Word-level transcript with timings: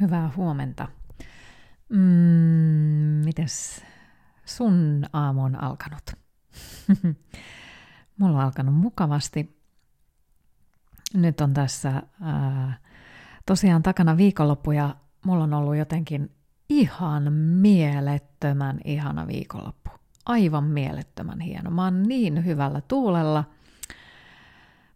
Hyvää 0.00 0.30
huomenta. 0.36 0.88
Mm, 1.88 1.98
mites 3.24 3.84
sun 4.44 5.04
aamu 5.12 5.42
on 5.44 5.62
alkanut? 5.62 6.10
Mulla 8.18 8.38
on 8.38 8.44
alkanut 8.44 8.74
mukavasti. 8.74 9.62
Nyt 11.14 11.40
on 11.40 11.54
tässä 11.54 12.02
ää, 12.20 12.78
tosiaan 13.46 13.82
takana 13.82 14.16
viikonloppu 14.16 14.72
ja 14.72 14.96
mulla 15.26 15.44
on 15.44 15.54
ollut 15.54 15.76
jotenkin 15.76 16.30
ihan 16.68 17.32
mielettömän 17.32 18.80
ihana 18.84 19.26
viikonloppu. 19.26 19.90
Aivan 20.26 20.64
mielettömän 20.64 21.40
hieno. 21.40 21.70
Mä 21.70 21.84
oon 21.84 22.02
niin 22.02 22.44
hyvällä 22.44 22.80
tuulella. 22.80 23.44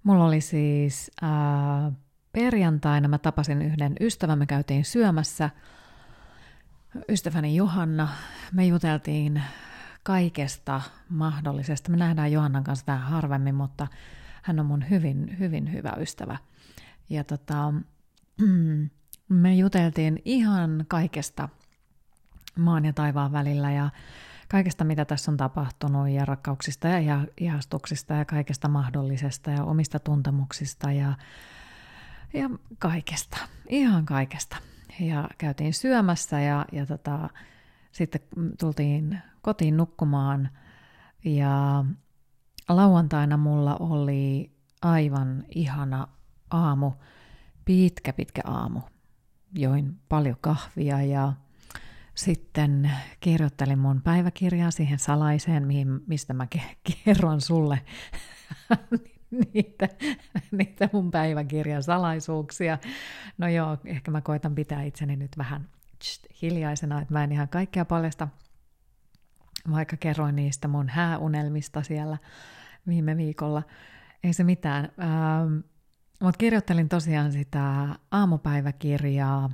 Mulla 0.03 0.25
oli 0.25 0.41
siis 0.41 1.11
ää, 1.23 1.93
perjantaina 2.37 3.09
mä 3.09 3.19
tapasin 3.19 3.63
yhden 3.63 3.97
ystävän, 4.01 4.39
me 4.39 4.47
käytiin 4.47 4.85
syömässä. 4.85 5.51
Ystäväni 7.09 7.57
Johanna, 7.57 8.09
me 8.53 8.67
juteltiin 8.67 9.43
kaikesta 10.03 10.81
mahdollisesta. 11.09 11.91
Me 11.91 11.97
nähdään 11.97 12.33
Johannan 12.33 12.65
kanssa 12.65 12.85
vähän 12.87 13.11
harvemmin, 13.11 13.55
mutta 13.55 13.87
hän 14.43 14.61
on 14.61 14.67
mun 14.67 14.91
hyvin, 14.91 15.37
hyvin 15.39 15.73
hyvä 15.73 15.93
ystävä. 15.99 16.39
Ja 17.11 17.25
tota, 17.25 17.75
me 19.29 19.55
juteltiin 19.55 20.23
ihan 20.25 20.85
kaikesta 20.89 21.49
maan 22.59 22.85
ja 22.85 22.93
taivaan 22.93 23.33
välillä 23.33 23.73
ja 23.73 23.91
kaikesta, 24.49 24.85
mitä 24.85 25.05
tässä 25.05 25.31
on 25.31 25.37
tapahtunut 25.37 26.09
ja 26.09 26.25
rakkauksista 26.25 26.89
ja 26.89 27.25
ihastuksista 27.41 28.15
ja 28.15 28.25
kaikesta 28.25 28.69
mahdollisesta 28.69 29.51
ja 29.51 29.65
omista 29.65 29.99
tuntemuksista 29.99 30.93
ja 30.93 31.15
ja 32.37 32.51
kaikesta, 32.79 33.37
ihan 33.69 34.07
kaikesta. 34.07 34.57
Ja 35.01 35.29
käytiin 35.39 35.75
syömässä 35.75 36.41
ja, 36.41 36.65
ja 36.73 36.87
tota, 36.87 37.29
sitten 37.93 38.21
tultiin 38.61 39.19
kotiin 39.43 39.77
nukkumaan 39.77 40.49
ja 41.25 41.85
lauantaina 42.69 43.37
mulla 43.37 43.77
oli 43.77 44.51
aivan 44.83 45.45
ihana 45.55 46.09
aamu, 46.51 46.93
pitkä 47.65 48.13
pitkä 48.13 48.43
aamu. 48.45 48.81
Join 49.55 49.97
paljon 50.09 50.37
kahvia 50.41 51.03
ja 51.03 51.33
sitten 52.15 52.91
kirjoittelin 53.21 53.79
mun 53.79 54.03
päiväkirjaa 54.03 54.71
siihen 54.71 54.99
salaiseen, 54.99 55.67
mihin, 55.67 56.01
mistä 56.07 56.35
mä 56.35 56.47
kerron 57.05 57.41
sulle 57.41 57.81
niitä, 59.55 59.89
niitä 60.51 60.89
mun 60.93 61.11
päiväkirjan 61.11 61.83
salaisuuksia. 61.83 62.79
No 63.39 63.49
joo, 63.49 63.79
ehkä 63.85 64.11
mä 64.11 64.21
koitan 64.21 64.55
pitää 64.55 64.83
itseni 64.83 65.17
nyt 65.17 65.39
vähän 65.39 65.69
hiljaisena, 66.43 67.01
että 67.01 67.15
mä 67.15 67.25
en 67.25 67.33
ihan 67.33 67.49
kaikkea 67.49 67.85
paljasta, 67.85 68.29
vaikka 69.71 69.97
kerroin 69.97 70.37
niistä 70.37 70.69
mun 70.69 70.89
hääunelmista 70.89 71.83
siellä 71.83 72.19
viime 72.87 73.17
viikolla. 73.17 73.63
Ei 74.25 74.33
se 74.33 74.45
mitään. 74.45 74.85
Ähm, 74.85 75.59
Mutta 76.23 76.39
kirjoittelin 76.39 76.89
tosiaan 76.89 77.33
sitä 77.33 77.89
aamupäiväkirjaa. 78.11 79.51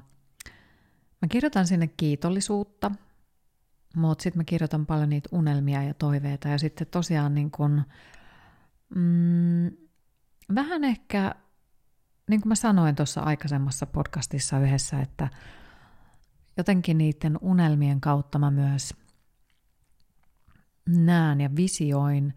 Mä 1.23 1.29
kirjoitan 1.29 1.67
sinne 1.67 1.87
kiitollisuutta, 1.87 2.91
mutta 3.97 4.23
sitten 4.23 4.41
mä 4.41 4.45
kirjoitan 4.45 4.87
paljon 4.87 5.09
niitä 5.09 5.29
unelmia 5.33 5.83
ja 5.83 5.95
toiveita. 5.95 6.49
Ja 6.49 6.59
sitten 6.59 6.87
tosiaan 6.87 7.35
niin 7.35 7.51
kun, 7.51 7.83
Mm, 8.95 9.71
vähän 10.55 10.85
ehkä, 10.85 11.35
niin 12.31 12.41
kuin 12.41 12.49
mä 12.49 12.55
sanoin 12.55 12.95
tuossa 12.95 13.21
aikaisemmassa 13.21 13.87
podcastissa 13.87 14.59
yhdessä, 14.59 15.01
että 15.01 15.29
jotenkin 16.57 16.99
niiden 16.99 17.39
unelmien 17.41 18.01
kautta 18.01 18.39
mä 18.39 18.51
myös 18.51 18.95
näen 20.89 21.41
ja 21.41 21.57
visioin 21.57 22.35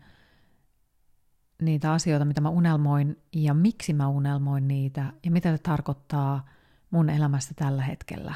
niitä 1.61 1.93
asioita, 1.93 2.25
mitä 2.25 2.41
mä 2.41 2.49
unelmoin 2.49 3.21
ja 3.33 3.53
miksi 3.53 3.93
mä 3.93 4.07
unelmoin 4.07 4.67
niitä 4.67 5.13
ja 5.25 5.31
mitä 5.31 5.51
se 5.51 5.57
tarkoittaa 5.57 6.45
mun 6.89 7.09
elämässä 7.09 7.53
tällä 7.55 7.83
hetkellä. 7.83 8.33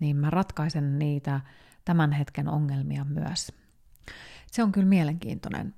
Niin 0.00 0.16
mä 0.16 0.30
ratkaisen 0.30 0.98
niitä 0.98 1.40
tämän 1.84 2.12
hetken 2.12 2.48
ongelmia 2.48 3.04
myös. 3.04 3.52
Se 4.46 4.62
on 4.62 4.72
kyllä 4.72 4.86
mielenkiintoinen 4.86 5.74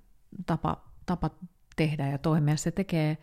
tapa, 0.47 0.85
tapa 1.07 1.31
tehdä 1.77 2.09
ja 2.09 2.19
toimia. 2.19 2.57
Se 2.57 2.71
tekee, 2.71 3.19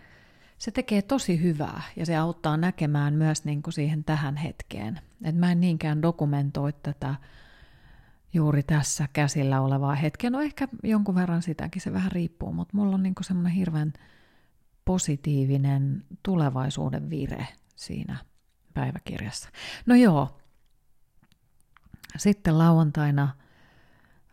se 0.57 0.71
tekee 0.71 1.01
tosi 1.01 1.41
hyvää 1.41 1.81
ja 1.95 2.05
se 2.05 2.17
auttaa 2.17 2.57
näkemään 2.57 3.13
myös 3.13 3.45
niin 3.45 3.61
kuin 3.61 3.73
siihen 3.73 4.03
tähän 4.03 4.35
hetkeen. 4.35 4.99
Et 5.23 5.35
mä 5.35 5.51
en 5.51 5.59
niinkään 5.59 6.01
dokumentoi 6.01 6.73
tätä 6.73 7.15
juuri 8.33 8.63
tässä 8.63 9.07
käsillä 9.13 9.61
olevaa 9.61 9.95
hetkeä. 9.95 10.29
No 10.29 10.41
ehkä 10.41 10.67
jonkun 10.83 11.15
verran 11.15 11.41
sitäkin, 11.41 11.81
se 11.81 11.93
vähän 11.93 12.11
riippuu, 12.11 12.53
mutta 12.53 12.77
mulla 12.77 12.95
on 12.95 13.03
niin 13.03 13.15
semmoinen 13.21 13.53
hirveän 13.53 13.93
positiivinen 14.85 16.05
tulevaisuuden 16.23 17.09
vire 17.09 17.47
siinä 17.75 18.17
päiväkirjassa. 18.73 19.49
No 19.85 19.95
joo, 19.95 20.37
sitten 22.17 22.57
lauantaina 22.57 23.35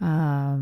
ää, 0.02 0.58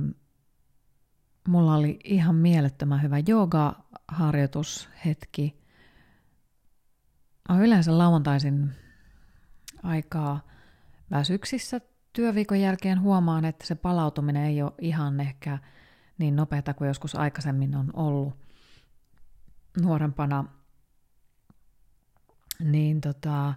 mulla 1.49 1.75
oli 1.75 1.99
ihan 2.05 2.35
mielettömän 2.35 3.03
hyvä 3.03 3.19
jooga-harjoitushetki. 3.19 5.65
Mä 7.49 7.59
yleensä 7.59 7.99
lauantaisin 7.99 8.71
aikaa 9.83 10.41
väsyksissä 11.11 11.81
työviikon 12.13 12.61
jälkeen 12.61 13.01
huomaan, 13.01 13.45
että 13.45 13.67
se 13.67 13.75
palautuminen 13.75 14.45
ei 14.45 14.63
ole 14.63 14.73
ihan 14.81 15.21
ehkä 15.21 15.59
niin 16.19 16.37
nopeata 16.37 16.75
kuin 16.75 16.89
joskus 16.89 17.15
aikaisemmin 17.15 17.77
on 17.77 17.91
ollut 17.93 18.35
nuorempana. 19.83 20.45
Niin 22.61 23.01
tota, 23.01 23.55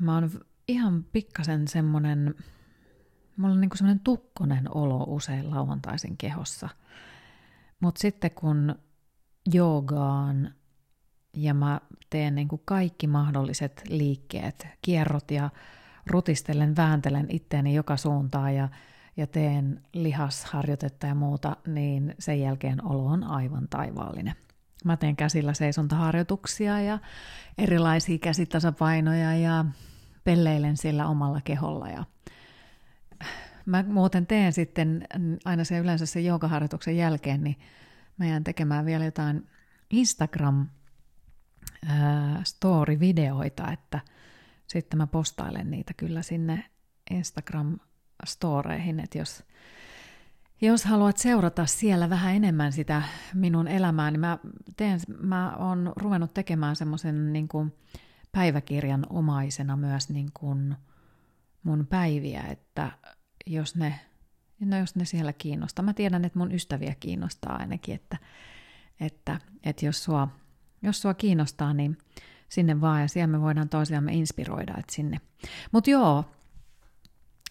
mä 0.00 0.14
oon 0.14 0.30
ihan 0.68 1.04
pikkasen 1.04 1.68
semmonen, 1.68 2.34
mulla 3.36 3.54
on 3.54 3.60
niinku 3.60 3.76
semmoinen 3.76 4.04
tukkonen 4.04 4.76
olo 4.76 5.04
usein 5.06 5.50
lauantaisin 5.50 6.16
kehossa– 6.16 6.68
mutta 7.84 8.00
sitten 8.00 8.30
kun 8.30 8.74
joogaan 9.52 10.54
ja 11.36 11.54
mä 11.54 11.80
teen 12.10 12.34
niin 12.34 12.48
kuin 12.48 12.62
kaikki 12.64 13.06
mahdolliset 13.06 13.82
liikkeet, 13.88 14.66
kierrot 14.82 15.30
ja 15.30 15.50
rutistelen, 16.06 16.76
vääntelen 16.76 17.26
itteeni 17.28 17.74
joka 17.74 17.96
suuntaan 17.96 18.54
ja, 18.54 18.68
ja 19.16 19.26
teen 19.26 19.82
lihasharjoitetta 19.92 21.06
ja 21.06 21.14
muuta, 21.14 21.56
niin 21.66 22.14
sen 22.18 22.40
jälkeen 22.40 22.86
olo 22.86 23.06
on 23.06 23.24
aivan 23.24 23.68
taivaallinen. 23.68 24.34
Mä 24.84 24.96
teen 24.96 25.16
käsillä 25.16 25.54
seisontaharjoituksia 25.54 26.80
ja 26.80 26.98
erilaisia 27.58 28.18
käsitasapainoja 28.18 29.36
ja 29.36 29.64
pelleilen 30.24 30.76
sillä 30.76 31.08
omalla 31.08 31.40
keholla 31.44 31.88
ja 31.88 32.04
Mä 33.66 33.84
muuten 33.88 34.26
teen 34.26 34.52
sitten 34.52 35.06
aina 35.44 35.64
se 35.64 35.78
yleensä 35.78 36.06
sen 36.06 36.24
joogaharjoituksen 36.24 36.96
jälkeen, 36.96 37.44
niin 37.44 37.56
mä 38.18 38.26
jään 38.26 38.44
tekemään 38.44 38.86
vielä 38.86 39.04
jotain 39.04 39.48
Instagram 39.90 40.68
story-videoita, 42.44 43.72
että 43.72 44.00
sitten 44.66 44.98
mä 44.98 45.06
postailen 45.06 45.70
niitä 45.70 45.94
kyllä 45.96 46.22
sinne 46.22 46.64
Instagram-storeihin, 47.10 49.00
että 49.04 49.18
jos, 49.18 49.42
jos 50.60 50.84
haluat 50.84 51.16
seurata 51.16 51.66
siellä 51.66 52.10
vähän 52.10 52.34
enemmän 52.34 52.72
sitä 52.72 53.02
minun 53.34 53.68
elämää, 53.68 54.10
niin 54.10 54.20
mä, 54.20 54.38
teen, 54.76 55.00
mä 55.20 55.56
oon 55.56 55.92
ruvennut 55.96 56.34
tekemään 56.34 56.76
semmoisen 56.76 57.32
niin 57.32 57.48
päiväkirjan 58.32 59.06
omaisena 59.10 59.76
myös 59.76 60.08
niin 60.08 60.30
kuin 60.34 60.76
mun 61.62 61.86
päiviä, 61.86 62.42
että 62.42 62.92
jos 63.46 63.76
ne, 63.76 64.00
no 64.60 64.78
jos 64.78 64.96
ne 64.96 65.04
siellä 65.04 65.32
kiinnostaa. 65.32 65.84
Mä 65.84 65.94
tiedän, 65.94 66.24
että 66.24 66.38
mun 66.38 66.52
ystäviä 66.52 66.94
kiinnostaa 67.00 67.56
ainakin, 67.56 67.94
että, 67.94 68.16
että, 69.00 69.40
että 69.64 69.86
jos, 69.86 70.04
sua, 70.04 70.28
jos 70.82 71.02
sua 71.02 71.14
kiinnostaa, 71.14 71.74
niin 71.74 71.98
sinne 72.48 72.80
vaan 72.80 73.00
ja 73.00 73.08
siellä 73.08 73.26
me 73.26 73.40
voidaan 73.40 73.68
toisiamme 73.68 74.12
inspiroida, 74.12 74.74
että 74.78 74.92
sinne. 74.92 75.20
Mutta 75.72 75.90
joo, 75.90 76.24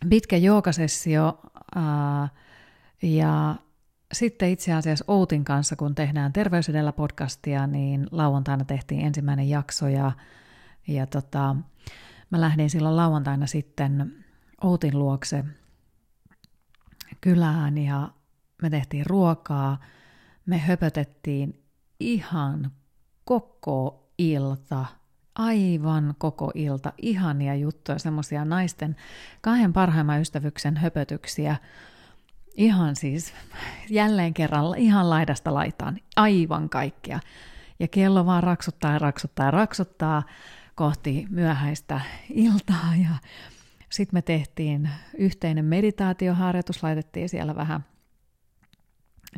pitkä 0.10 0.38
jookasessio 0.38 1.40
ää, 1.75 2.30
ja 3.01 3.56
sitten 4.13 4.50
itse 4.50 4.74
asiassa 4.74 5.06
Outin 5.07 5.45
kanssa, 5.45 5.75
kun 5.75 5.95
tehdään 5.95 6.34
Terveys 6.34 6.68
podcastia, 6.95 7.68
niin 7.68 8.07
lauantaina 8.12 8.66
tehtiin 8.66 9.01
ensimmäinen 9.01 9.50
jakso 9.50 9.88
ja, 9.88 10.12
ja 10.88 11.07
tota, 11.07 11.56
mä 12.30 12.42
lähdin 12.42 12.69
silloin 12.69 12.95
lauantaina 12.95 13.48
sitten 13.48 14.16
Outin 14.63 15.00
luokse 15.00 15.45
kylään 17.23 17.77
ja 17.77 18.09
me 18.61 18.69
tehtiin 18.69 19.05
ruokaa. 19.05 19.79
Me 20.45 20.57
höpötettiin 20.57 21.63
ihan 21.99 22.71
koko 23.25 24.09
ilta 24.17 24.85
aivan 25.35 26.15
koko 26.17 26.51
ilta 26.55 26.93
ihania 26.97 27.55
juttuja, 27.55 27.99
semmoisia 27.99 28.45
naisten 28.45 28.95
kahden 29.41 29.73
parhaimman 29.73 30.21
ystävyksen 30.21 30.77
höpötyksiä. 30.77 31.55
Ihan 32.55 32.95
siis 32.95 33.33
jälleen 33.89 34.33
kerran 34.33 34.77
ihan 34.77 35.09
laidasta 35.09 35.53
laitaan, 35.53 35.99
aivan 36.15 36.69
kaikkea. 36.69 37.19
Ja 37.79 37.87
kello 37.87 38.25
vaan 38.25 38.43
raksuttaa 38.43 38.91
ja 38.91 38.99
raksuttaa 38.99 39.45
ja 39.45 39.51
raksuttaa 39.51 40.23
kohti 40.75 41.25
myöhäistä 41.29 42.01
iltaa 42.29 42.95
ja 42.95 43.15
sitten 43.94 44.18
me 44.18 44.22
tehtiin 44.22 44.90
yhteinen 45.18 45.66
meditaatioharjoitus, 45.66 46.84
laitettiin 46.84 47.30
siellä 47.30 47.56
vähän, 47.56 47.86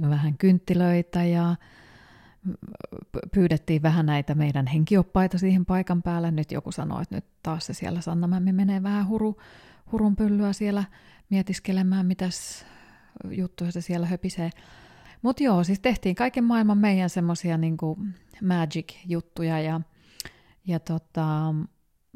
vähän 0.01 0.37
kynttilöitä 0.37 1.23
ja 1.23 1.55
pyydettiin 3.31 3.81
vähän 3.81 4.05
näitä 4.05 4.35
meidän 4.35 4.67
henkioppaita 4.67 5.37
siihen 5.37 5.65
paikan 5.65 6.03
päälle. 6.03 6.31
Nyt 6.31 6.51
joku 6.51 6.71
sanoi, 6.71 7.01
että 7.01 7.15
nyt 7.15 7.25
taas 7.43 7.65
se 7.65 7.73
siellä 7.73 8.01
Sannamämmi 8.01 8.53
menee 8.53 8.83
vähän 8.83 9.07
huru, 9.07 9.37
hurun 9.91 10.15
pyllyä 10.15 10.53
siellä 10.53 10.83
mietiskelemään, 11.29 12.05
mitäs 12.05 12.65
juttuja 13.29 13.71
se 13.71 13.81
siellä 13.81 14.07
höpisee. 14.07 14.49
Mutta 15.21 15.43
joo, 15.43 15.63
siis 15.63 15.79
tehtiin 15.79 16.15
kaiken 16.15 16.43
maailman 16.43 16.77
meidän 16.77 17.09
semmoisia 17.09 17.57
niinku 17.57 17.97
magic-juttuja 18.41 19.59
ja, 19.59 19.81
ja 20.67 20.79
tota, 20.79 21.53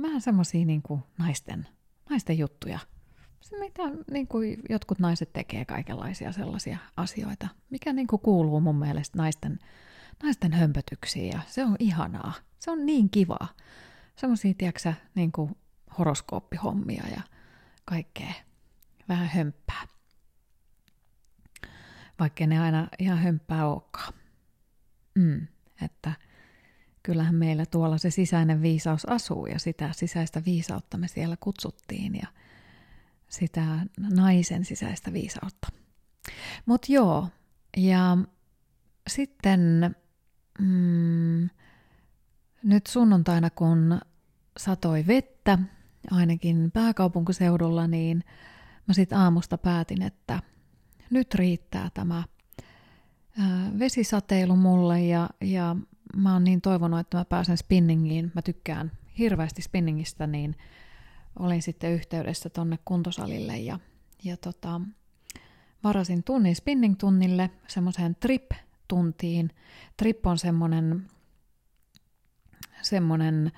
vähän 0.02 0.22
semmoisia 0.22 0.66
niinku 0.66 1.00
naisten, 1.18 1.68
naisten 2.10 2.38
juttuja. 2.38 2.80
Se, 3.42 3.60
mitä 3.60 3.84
niin 4.12 4.28
kuin 4.28 4.62
jotkut 4.70 5.00
naiset 5.00 5.34
tekee 5.34 5.66
kaikenlaisia 5.66 6.32
sellaisia 6.32 6.78
asioita, 6.98 7.48
mikä 7.70 7.94
niin 7.94 8.08
kuin 8.08 8.20
kuuluu 8.20 8.60
mun 8.60 8.76
mielestä 8.76 9.18
naisten 9.18 9.60
naisten 10.24 10.54
hömpötyksiä 10.54 11.24
ja 11.34 11.40
se 11.48 11.66
on 11.66 11.76
ihanaa. 11.80 12.34
Se 12.60 12.72
on 12.72 12.86
niin 12.86 13.10
kivaa. 13.10 13.48
Semmoisia, 14.16 14.54
tiedätkö 14.58 14.94
niin 15.16 15.32
kuin 15.32 15.58
horoskooppihommia 15.98 17.04
ja 17.16 17.22
kaikkea. 17.86 18.34
Vähän 19.10 19.28
hömppää. 19.28 19.88
Vaikka 22.20 22.48
ne 22.48 22.60
aina 22.60 22.88
ihan 23.00 23.18
hömppää 23.18 23.68
olekaan. 23.68 24.14
Mm, 25.16 25.48
että 25.82 26.12
kyllähän 27.04 27.36
meillä 27.36 27.66
tuolla 27.66 27.98
se 27.98 28.10
sisäinen 28.10 28.62
viisaus 28.62 29.10
asuu 29.10 29.46
ja 29.46 29.60
sitä 29.60 29.90
sisäistä 29.94 30.42
viisautta 30.46 30.98
me 30.98 31.08
siellä 31.08 31.38
kutsuttiin 31.40 32.16
ja 32.16 32.28
sitä 33.30 33.66
naisen 34.16 34.66
sisäistä 34.66 35.14
viisautta. 35.14 35.68
Mutta 36.66 36.94
joo, 36.94 37.28
ja 37.78 38.18
sitten 39.08 39.96
mm, 40.60 41.50
nyt 42.64 42.88
sunnuntaina, 42.88 43.50
kun 43.50 44.00
satoi 44.58 45.08
vettä, 45.08 45.60
ainakin 46.12 46.72
pääkaupunkiseudulla, 46.72 47.88
niin 47.88 48.24
mä 48.88 48.94
sitten 48.94 49.18
aamusta 49.18 49.58
päätin, 49.58 50.02
että 50.02 50.40
nyt 51.10 51.36
riittää 51.36 51.90
tämä 51.94 52.24
vesisateilu 53.80 54.56
mulle 54.56 55.02
ja, 55.02 55.30
ja 55.42 55.76
mä 56.16 56.34
oon 56.34 56.44
niin 56.44 56.62
toivonut, 56.62 57.00
että 57.00 57.18
mä 57.18 57.26
pääsen 57.26 57.58
spinningiin. 57.58 58.32
Mä 58.36 58.42
tykkään 58.42 58.92
hirveästi 59.18 59.62
spinningistä, 59.62 60.28
niin 60.28 60.56
olin 61.40 61.62
sitten 61.62 61.92
yhteydessä 61.92 62.50
tonne 62.50 62.80
kuntosalille 62.86 63.58
ja, 63.58 63.80
ja 64.24 64.38
tota, 64.38 64.82
varasin 65.84 66.24
tunnin 66.24 66.56
spinning-tunnille, 66.56 67.50
semmoiseen 67.68 68.16
trip 68.16 68.52
tuntiin. 68.88 69.50
Trip 69.98 70.28
on 70.28 70.38
semmoinen 72.82 73.52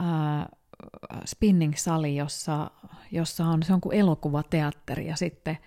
äh, 0.00 0.46
spinning-sali, 1.26 2.16
jossa, 2.16 2.70
jossa 3.10 3.46
on, 3.46 3.62
se 3.62 3.72
on 3.72 3.80
kuin 3.80 3.96
elokuvateatteri 3.96 5.06
ja 5.06 5.16
sitten 5.16 5.58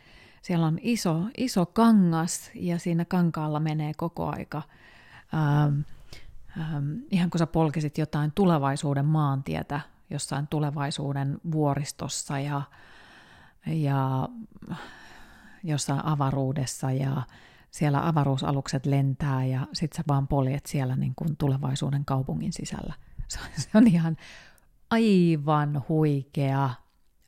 siellä 0.42 0.66
on 0.66 0.80
iso, 0.82 1.22
iso 1.38 1.66
kangas 1.66 2.52
ja 2.56 2.80
siinä 2.80 3.06
kankaalla 3.06 3.60
menee 3.60 3.94
koko 3.98 4.28
aika 4.28 4.62
ähm, 5.34 5.80
ähm, 6.60 6.94
ihan 7.12 7.30
kun 7.30 7.40
sä 7.40 7.48
polkisit 7.48 7.98
jotain 7.98 8.32
tulevaisuuden 8.32 9.06
maantietä 9.06 9.80
jossain 10.10 10.48
tulevaisuuden 10.48 11.42
vuoristossa 11.52 12.40
ja, 12.40 12.62
ja 13.66 14.30
jossain 15.64 16.06
avaruudessa 16.06 16.92
ja 16.92 17.22
siellä 17.72 18.08
avaruusalukset 18.08 18.86
lentää 18.86 19.46
ja 19.46 19.68
sit 19.74 19.94
sä 19.94 20.04
vaan 20.08 20.28
poljet 20.28 20.66
siellä 20.66 20.96
niin 20.96 21.14
kuin 21.16 21.38
tulevaisuuden 21.38 22.06
kaupungin 22.06 22.54
sisällä. 22.54 22.94
Se 23.28 23.40
on, 23.40 23.48
se 23.56 23.70
on 23.74 23.88
ihan 23.88 24.18
aivan 24.90 25.84
huikea, 25.90 26.70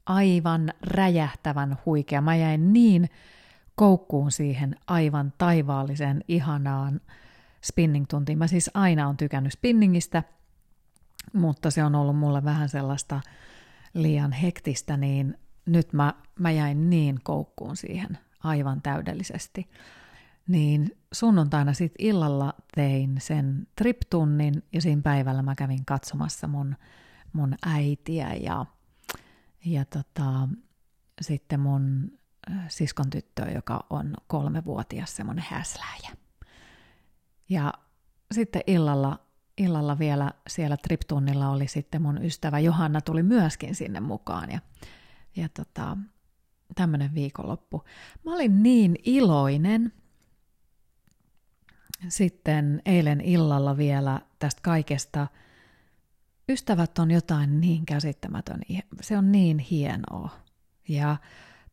aivan 0.06 0.74
räjähtävän 0.82 1.78
huikea. 1.86 2.22
Mä 2.22 2.36
jäin 2.36 2.74
niin 2.74 3.10
koukkuun 3.76 4.32
siihen 4.32 4.76
aivan 4.88 5.34
taivaalliseen, 5.38 6.24
ihanaan 6.28 7.02
spinning-tuntiin. 7.66 8.38
Mä 8.38 8.48
siis 8.48 8.72
aina 8.74 9.08
on 9.08 9.18
tykännyt 9.18 9.54
spinningistä, 9.54 10.24
mutta 11.34 11.72
se 11.72 11.84
on 11.84 11.96
ollut 11.96 12.18
mulle 12.18 12.44
vähän 12.44 12.70
sellaista 12.70 13.22
liian 13.94 14.32
hektistä, 14.32 14.98
niin 14.98 15.38
nyt 15.66 15.94
mä, 15.94 16.14
mä 16.40 16.52
jäin 16.52 16.90
niin 16.90 17.20
koukkuun 17.24 17.78
siihen 17.78 18.18
aivan 18.44 18.82
täydellisesti 18.82 19.70
niin 20.48 20.98
sunnuntaina 21.14 21.74
sitten 21.74 22.06
illalla 22.06 22.54
tein 22.76 23.16
sen 23.20 23.68
trip-tunnin 23.76 24.64
ja 24.74 24.82
siinä 24.82 25.02
päivällä 25.02 25.42
mä 25.42 25.56
kävin 25.56 25.86
katsomassa 25.86 26.48
mun, 26.48 26.76
mun 27.34 27.56
äitiä 27.66 28.34
ja, 28.34 28.66
ja 29.66 29.86
tota, 29.86 30.50
sitten 31.22 31.60
mun 31.60 32.12
äh, 32.52 32.66
siskon 32.68 33.10
tyttö, 33.10 33.52
joka 33.52 33.86
on 33.90 34.14
kolmevuotias, 34.28 35.16
semmoinen 35.16 35.46
häsläjä. 35.50 36.25
Ja 37.50 37.74
sitten 38.32 38.62
illalla, 38.68 39.20
illalla 39.58 40.00
vielä 40.00 40.32
siellä 40.48 40.78
trip-tunnilla 40.78 41.50
oli 41.50 41.68
sitten 41.68 42.02
mun 42.02 42.24
ystävä 42.24 42.60
Johanna 42.60 43.02
tuli 43.02 43.24
myöskin 43.24 43.76
sinne 43.76 44.00
mukaan 44.00 44.52
ja, 44.52 44.60
ja 45.36 45.50
tota, 45.50 45.98
tämmöinen 46.76 47.14
viikonloppu. 47.14 47.84
Mä 48.24 48.34
olin 48.34 48.64
niin 48.64 48.96
iloinen, 49.04 49.94
sitten 52.08 52.82
eilen 52.86 53.22
illalla 53.22 53.78
vielä 53.78 54.22
tästä 54.40 54.62
kaikesta. 54.62 55.28
Ystävät 56.50 57.00
on 57.00 57.12
jotain 57.12 57.62
niin 57.62 57.86
käsittämätön, 57.86 58.62
se 59.02 59.18
on 59.18 59.32
niin 59.32 59.60
hienoa. 59.60 60.30
Ja 60.88 61.18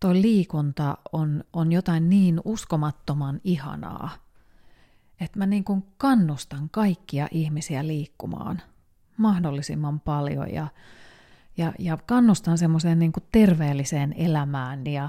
toi 0.01 0.23
liikunta 0.23 0.99
on, 1.13 1.45
on 1.53 1.73
jotain 1.73 2.11
niin 2.11 2.41
uskomattoman 2.45 3.41
ihanaa, 3.45 4.11
että 5.25 5.39
mä 5.39 5.47
niin 5.47 5.65
kuin 5.65 5.85
kannustan 5.97 6.71
kaikkia 6.71 7.29
ihmisiä 7.31 7.87
liikkumaan 7.87 8.63
mahdollisimman 9.17 10.01
paljon 10.01 10.53
ja, 10.53 10.67
ja, 11.57 11.73
ja 11.79 11.99
kannustan 12.07 12.59
semmoiseen 12.59 12.99
niin 12.99 13.13
terveelliseen 13.33 14.15
elämään 14.17 14.87
ja, 14.87 15.09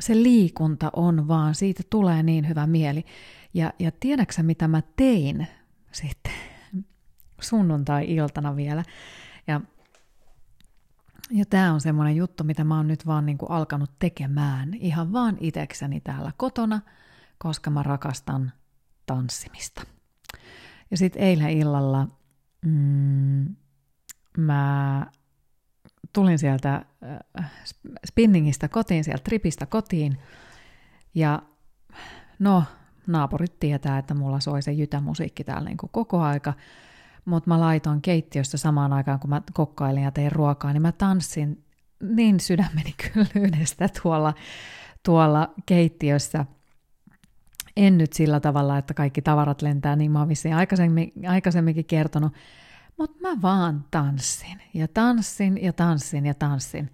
se 0.00 0.14
liikunta 0.14 0.90
on 0.96 1.28
vaan, 1.28 1.54
siitä 1.54 1.82
tulee 1.90 2.22
niin 2.22 2.48
hyvä 2.48 2.66
mieli. 2.66 3.04
Ja, 3.54 3.72
ja 3.78 3.90
tiedäksä 4.00 4.42
mitä 4.42 4.68
mä 4.68 4.82
tein 4.96 5.46
sitten 5.92 6.32
sunnuntai-iltana 7.40 8.56
vielä. 8.56 8.82
Ja, 11.30 11.44
tämä 11.46 11.72
on 11.72 11.80
semmoinen 11.80 12.16
juttu, 12.16 12.44
mitä 12.44 12.64
mä 12.64 12.76
oon 12.76 12.88
nyt 12.88 13.06
vaan 13.06 13.26
niin 13.26 13.38
kuin 13.38 13.50
alkanut 13.50 13.90
tekemään 13.98 14.74
ihan 14.74 15.12
vaan 15.12 15.36
itekseni 15.40 16.00
täällä 16.00 16.32
kotona, 16.36 16.80
koska 17.38 17.70
mä 17.70 17.82
rakastan 17.82 18.52
tanssimista. 19.06 19.82
Ja 20.90 20.96
sitten 20.96 21.22
eilen 21.22 21.50
illalla 21.50 22.08
mm, 22.66 23.56
mä 24.38 25.06
tulin 26.12 26.38
sieltä 26.38 26.84
äh, 27.40 27.50
spinningistä 28.06 28.68
kotiin, 28.68 29.04
sieltä 29.04 29.22
tripistä 29.24 29.66
kotiin. 29.66 30.18
Ja 31.14 31.42
no, 32.38 32.64
naapurit 33.06 33.58
tietää, 33.60 33.98
että 33.98 34.14
mulla 34.14 34.40
soi 34.40 34.62
se 34.62 34.72
jytämusiikki 34.72 35.44
täällä 35.44 35.68
niin 35.68 35.76
kuin 35.76 35.90
koko 35.92 36.20
aika. 36.20 36.54
Mutta 37.24 37.50
mä 37.50 37.60
laitoin 37.60 38.02
keittiöstä 38.02 38.56
samaan 38.56 38.92
aikaan, 38.92 39.20
kun 39.20 39.30
mä 39.30 39.42
kokkailin 39.52 40.02
ja 40.02 40.10
tein 40.10 40.32
ruokaa, 40.32 40.72
niin 40.72 40.82
mä 40.82 40.92
tanssin 40.92 41.64
niin 42.02 42.40
sydämeni 42.40 42.94
kyllyydestä 43.12 43.88
tuolla, 44.02 44.34
tuolla 45.02 45.54
keittiössä. 45.66 46.46
En 47.76 47.98
nyt 47.98 48.12
sillä 48.12 48.40
tavalla, 48.40 48.78
että 48.78 48.94
kaikki 48.94 49.22
tavarat 49.22 49.62
lentää, 49.62 49.96
niin 49.96 50.10
mä 50.10 50.18
oon 50.18 50.28
vissiin 50.28 50.54
aikaisemmin, 50.54 51.12
aikaisemminkin 51.28 51.84
kertonut, 51.84 52.32
mutta 52.96 53.20
mä 53.20 53.42
vaan 53.42 53.84
tanssin 53.90 54.62
ja 54.74 54.88
tanssin 54.88 55.62
ja 55.62 55.72
tanssin 55.72 56.26
ja 56.26 56.34
tanssin. 56.34 56.90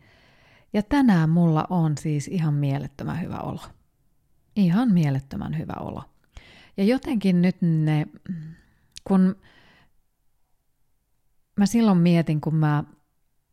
Ja 0.73 0.83
tänään 0.83 1.31
mulla 1.31 1.67
on 1.71 1.99
siis 1.99 2.29
ihan 2.29 2.55
mielettömän 2.55 3.21
hyvä 3.21 3.37
olo. 3.37 3.61
Ihan 4.57 4.93
mielettömän 4.93 5.59
hyvä 5.59 5.75
olo. 5.81 6.03
Ja 6.77 6.85
jotenkin 6.85 7.43
nyt 7.43 7.57
ne 7.63 8.07
kun 9.05 9.37
mä 11.57 11.67
silloin 11.67 11.99
mietin, 11.99 12.41
kun 12.41 12.55
mä 12.55 12.85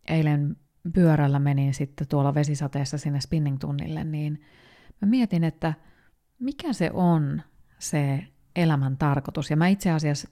eilen 0.07 0.55
pyörällä 0.93 1.39
menin 1.39 1.73
sitten 1.73 2.07
tuolla 2.07 2.33
vesisateessa 2.33 2.97
sinne 2.97 3.19
spinning-tunnille, 3.19 4.03
niin 4.03 4.41
mä 5.01 5.07
mietin, 5.07 5.43
että 5.43 5.73
mikä 6.39 6.73
se 6.73 6.91
on 6.93 7.41
se 7.79 8.27
elämän 8.55 8.97
tarkoitus. 8.97 9.49
Ja 9.49 9.57
mä 9.57 9.67
itse 9.67 9.91
asiassa 9.91 10.29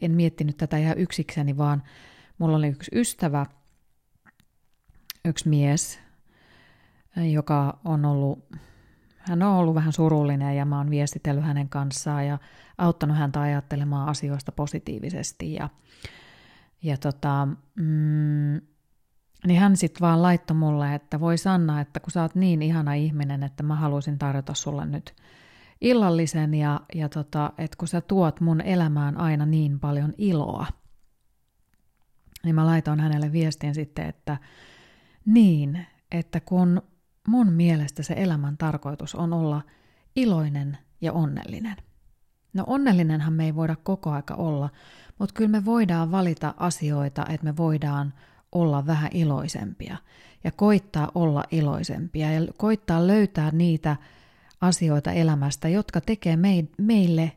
en 0.00 0.12
miettinyt 0.12 0.56
tätä 0.56 0.78
ihan 0.78 0.98
yksikseni, 0.98 1.56
vaan 1.56 1.82
mulla 2.38 2.56
oli 2.56 2.68
yksi 2.68 2.90
ystävä, 2.94 3.46
yksi 5.24 5.48
mies, 5.48 6.00
joka 7.32 7.80
on 7.84 8.04
ollut, 8.04 8.46
hän 9.18 9.42
on 9.42 9.54
ollut 9.54 9.74
vähän 9.74 9.92
surullinen 9.92 10.56
ja 10.56 10.64
mä 10.64 10.78
oon 10.78 10.90
viestitellyt 10.90 11.44
hänen 11.44 11.68
kanssaan 11.68 12.26
ja 12.26 12.38
auttanut 12.78 13.16
häntä 13.16 13.40
ajattelemaan 13.40 14.08
asioista 14.08 14.52
positiivisesti. 14.52 15.54
Ja, 15.54 15.68
ja 16.84 16.96
tota, 16.96 17.48
mm, 17.74 18.60
niin 19.46 19.60
hän 19.60 19.76
sitten 19.76 20.00
vaan 20.00 20.22
laittoi 20.22 20.56
mulle, 20.56 20.94
että 20.94 21.20
voi 21.20 21.38
Sanna, 21.38 21.80
että 21.80 22.00
kun 22.00 22.10
sä 22.10 22.22
oot 22.22 22.34
niin 22.34 22.62
ihana 22.62 22.94
ihminen, 22.94 23.42
että 23.42 23.62
mä 23.62 23.76
haluaisin 23.76 24.18
tarjota 24.18 24.54
sulle 24.54 24.86
nyt 24.86 25.14
illallisen 25.80 26.54
ja, 26.54 26.80
ja 26.94 27.08
tota, 27.08 27.52
että 27.58 27.76
kun 27.76 27.88
sä 27.88 28.00
tuot 28.00 28.40
mun 28.40 28.60
elämään 28.60 29.16
aina 29.16 29.46
niin 29.46 29.80
paljon 29.80 30.12
iloa, 30.18 30.66
niin 32.44 32.54
mä 32.54 32.66
laitoin 32.66 33.00
hänelle 33.00 33.32
viestin 33.32 33.74
sitten, 33.74 34.06
että 34.06 34.36
niin, 35.26 35.86
että 36.10 36.40
kun 36.40 36.82
mun 37.28 37.52
mielestä 37.52 38.02
se 38.02 38.14
elämän 38.16 38.56
tarkoitus 38.56 39.14
on 39.14 39.32
olla 39.32 39.62
iloinen 40.16 40.78
ja 41.00 41.12
onnellinen. 41.12 41.76
No 42.54 42.64
onnellinenhan 42.66 43.32
me 43.32 43.44
ei 43.44 43.54
voida 43.54 43.76
koko 43.82 44.10
aika 44.10 44.34
olla, 44.34 44.70
mutta 45.18 45.34
kyllä 45.34 45.50
me 45.50 45.64
voidaan 45.64 46.10
valita 46.10 46.54
asioita, 46.56 47.26
että 47.28 47.44
me 47.44 47.56
voidaan 47.56 48.14
olla 48.52 48.86
vähän 48.86 49.10
iloisempia 49.14 49.96
ja 50.44 50.52
koittaa 50.52 51.10
olla 51.14 51.44
iloisempia 51.50 52.32
ja 52.32 52.40
koittaa 52.58 53.06
löytää 53.06 53.50
niitä 53.50 53.96
asioita 54.60 55.12
elämästä, 55.12 55.68
jotka 55.68 56.00
tekee 56.00 56.38
meille 56.78 57.32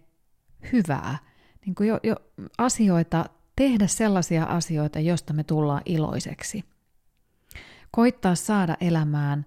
hyvää. 0.73 1.17
Niin 1.65 1.75
kuin 1.75 1.89
jo, 1.89 1.99
jo 2.03 2.15
asioita, 2.57 3.25
tehdä 3.55 3.87
sellaisia 3.87 4.43
asioita, 4.43 4.99
joista 4.99 5.33
me 5.33 5.43
tullaan 5.43 5.81
iloiseksi. 5.85 6.63
Koittaa 7.91 8.35
saada 8.35 8.77
elämään 8.81 9.45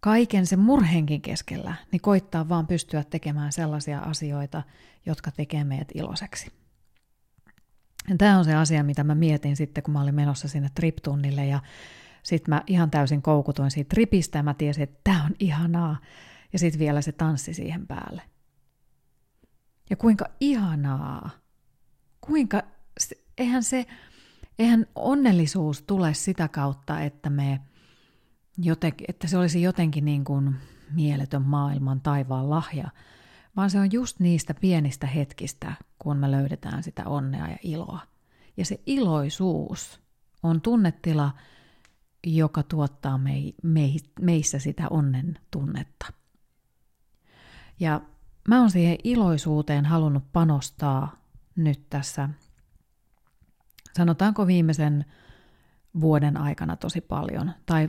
kaiken 0.00 0.46
sen 0.46 0.58
murhenkin 0.58 1.22
keskellä, 1.22 1.74
niin 1.92 2.00
koittaa 2.00 2.48
vaan 2.48 2.66
pystyä 2.66 3.04
tekemään 3.04 3.52
sellaisia 3.52 4.00
asioita, 4.00 4.62
jotka 5.06 5.30
tekee 5.30 5.64
meidät 5.64 5.88
iloiseksi. 5.94 6.52
Tämä 8.18 8.38
on 8.38 8.44
se 8.44 8.54
asia, 8.54 8.84
mitä 8.84 9.04
mä 9.04 9.14
mietin 9.14 9.56
sitten, 9.56 9.82
kun 9.82 9.94
mä 9.94 10.02
olin 10.02 10.14
menossa 10.14 10.48
sinne 10.48 10.68
triptunnille 10.74 11.46
ja 11.46 11.60
sitten 12.22 12.54
mä 12.54 12.62
ihan 12.66 12.90
täysin 12.90 13.22
koukutuin 13.22 13.70
siitä 13.70 13.88
tripistä 13.88 14.38
ja 14.38 14.42
mä 14.42 14.54
tiesin, 14.54 14.82
että 14.82 15.00
tämä 15.04 15.24
on 15.24 15.34
ihanaa. 15.38 15.96
Ja 16.52 16.58
sitten 16.58 16.78
vielä 16.78 17.02
se 17.02 17.12
tanssi 17.12 17.54
siihen 17.54 17.86
päälle. 17.86 18.22
Ja 19.90 19.96
kuinka 19.96 20.26
ihanaa. 20.40 21.30
Kuinka, 22.20 22.62
eihän 23.38 23.62
se, 23.62 23.86
eihän 24.58 24.86
onnellisuus 24.94 25.82
tule 25.82 26.14
sitä 26.14 26.48
kautta, 26.48 27.00
että 27.00 27.30
me 27.30 27.60
jotenkin, 28.58 29.04
että 29.08 29.26
se 29.28 29.38
olisi 29.38 29.62
jotenkin 29.62 30.04
niin 30.04 30.24
kuin 30.24 30.56
mieletön 30.94 31.42
maailman 31.42 32.00
taivaan 32.00 32.50
lahja, 32.50 32.90
vaan 33.56 33.70
se 33.70 33.80
on 33.80 33.92
just 33.92 34.20
niistä 34.20 34.54
pienistä 34.54 35.06
hetkistä, 35.06 35.72
kun 35.98 36.16
me 36.16 36.30
löydetään 36.30 36.82
sitä 36.82 37.04
onnea 37.06 37.48
ja 37.48 37.56
iloa. 37.62 38.00
Ja 38.56 38.64
se 38.64 38.80
iloisuus 38.86 40.00
on 40.42 40.60
tunnetila, 40.60 41.34
joka 42.26 42.62
tuottaa 42.62 43.18
mei, 43.18 43.54
mei, 43.62 43.96
meissä 44.20 44.58
sitä 44.58 44.88
onnen 44.90 45.38
tunnetta. 45.50 46.06
Ja 47.80 48.00
mä 48.48 48.60
oon 48.60 48.70
siihen 48.70 48.98
iloisuuteen 49.04 49.84
halunnut 49.86 50.32
panostaa 50.32 51.16
nyt 51.56 51.90
tässä, 51.90 52.28
sanotaanko 53.96 54.46
viimeisen 54.46 55.04
vuoden 56.00 56.36
aikana 56.36 56.76
tosi 56.76 57.00
paljon, 57.00 57.52
tai 57.66 57.88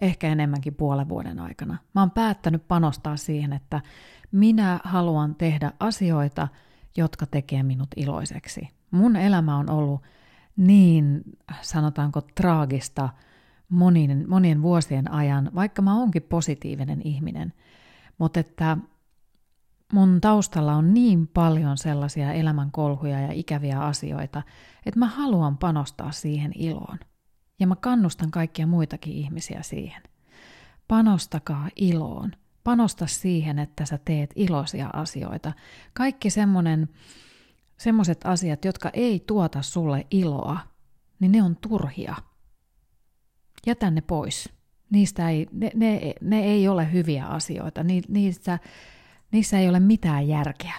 ehkä 0.00 0.28
enemmänkin 0.28 0.74
puolen 0.74 1.08
vuoden 1.08 1.38
aikana. 1.38 1.76
Mä 1.94 2.00
oon 2.00 2.10
päättänyt 2.10 2.68
panostaa 2.68 3.16
siihen, 3.16 3.52
että 3.52 3.80
minä 4.32 4.80
haluan 4.84 5.34
tehdä 5.34 5.72
asioita, 5.80 6.48
jotka 6.96 7.26
tekee 7.26 7.62
minut 7.62 7.88
iloiseksi. 7.96 8.68
Mun 8.90 9.16
elämä 9.16 9.56
on 9.56 9.70
ollut 9.70 10.02
niin, 10.56 11.22
sanotaanko, 11.60 12.20
traagista 12.20 13.08
monien, 13.68 14.24
monien 14.28 14.62
vuosien 14.62 15.10
ajan, 15.10 15.50
vaikka 15.54 15.82
mä 15.82 15.98
oonkin 15.98 16.22
positiivinen 16.22 17.02
ihminen. 17.02 17.52
Mutta 18.18 18.40
että 18.40 18.76
mun 19.92 20.20
taustalla 20.20 20.74
on 20.74 20.94
niin 20.94 21.26
paljon 21.26 21.78
sellaisia 21.78 22.32
elämänkolhuja 22.32 23.20
ja 23.20 23.32
ikäviä 23.32 23.80
asioita, 23.80 24.42
että 24.86 25.00
mä 25.00 25.06
haluan 25.06 25.58
panostaa 25.58 26.12
siihen 26.12 26.52
iloon. 26.54 26.98
Ja 27.60 27.66
mä 27.66 27.76
kannustan 27.76 28.30
kaikkia 28.30 28.66
muitakin 28.66 29.12
ihmisiä 29.12 29.62
siihen. 29.62 30.02
Panostakaa 30.88 31.68
iloon. 31.76 32.32
Panosta 32.64 33.06
siihen, 33.06 33.58
että 33.58 33.86
sä 33.86 33.98
teet 34.04 34.30
iloisia 34.36 34.90
asioita. 34.92 35.52
Kaikki 35.92 36.30
semmonen, 36.30 36.88
semmoiset 37.76 38.20
asiat, 38.24 38.64
jotka 38.64 38.90
ei 38.92 39.24
tuota 39.26 39.62
sulle 39.62 40.06
iloa, 40.10 40.58
niin 41.20 41.32
ne 41.32 41.42
on 41.42 41.56
turhia. 41.56 42.16
Jätä 43.66 43.90
ne 43.90 44.00
pois. 44.00 44.52
Niistä 44.90 45.30
ei, 45.30 45.46
ne, 45.52 45.70
ne, 45.74 46.14
ne 46.20 46.44
ei 46.44 46.68
ole 46.68 46.92
hyviä 46.92 47.26
asioita. 47.26 47.82
Ni, 47.82 48.02
niissä, 48.08 48.58
niissä 49.32 49.58
ei 49.58 49.68
ole 49.68 49.80
mitään 49.80 50.28
järkeä. 50.28 50.74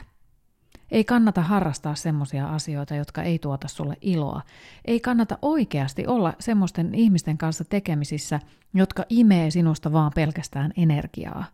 Ei 0.92 1.04
kannata 1.04 1.42
harrastaa 1.42 1.96
semmoisia 1.96 2.48
asioita, 2.48 2.96
jotka 2.96 3.24
ei 3.24 3.40
tuota 3.40 3.68
sulle 3.68 3.98
iloa. 4.02 4.42
Ei 4.86 5.00
kannata 5.00 5.38
oikeasti 5.42 6.08
olla 6.08 6.34
semmoisten 6.40 6.96
ihmisten 6.96 7.38
kanssa 7.38 7.64
tekemisissä, 7.66 8.40
jotka 8.74 9.06
imee 9.10 9.52
sinusta 9.52 9.92
vaan 9.92 10.12
pelkästään 10.16 10.72
energiaa, 10.78 11.46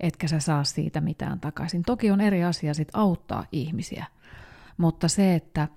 etkä 0.00 0.28
sä 0.28 0.40
saa 0.40 0.64
siitä 0.64 1.00
mitään 1.00 1.40
takaisin. 1.40 1.82
Toki 1.82 2.10
on 2.10 2.20
eri 2.20 2.44
asia 2.44 2.74
sit 2.74 2.88
auttaa 2.92 3.46
ihmisiä, 3.52 4.06
mutta 4.76 5.08
se, 5.08 5.34
että 5.34 5.68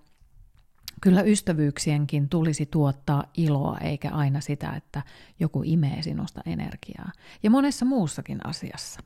kyllä 1.01 1.21
ystävyyksienkin 1.21 2.29
tulisi 2.29 2.65
tuottaa 2.65 3.23
iloa, 3.37 3.77
eikä 3.77 4.11
aina 4.11 4.41
sitä, 4.41 4.71
että 4.75 5.01
joku 5.39 5.61
imee 5.65 6.01
sinusta 6.01 6.41
energiaa. 6.45 7.11
Ja 7.43 7.49
monessa 7.49 7.85
muussakin 7.85 8.47
asiassa. 8.47 8.99